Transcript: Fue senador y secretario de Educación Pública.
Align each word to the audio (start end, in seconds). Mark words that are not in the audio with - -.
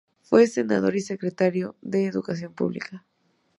Fue 0.23 0.47
senador 0.47 0.95
y 0.95 1.01
secretario 1.01 1.75
de 1.83 2.07
Educación 2.07 2.55
Pública. 2.55 3.05